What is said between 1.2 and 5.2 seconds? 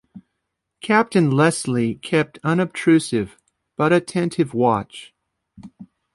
Leslie kept unobtrusive, but attentive watch.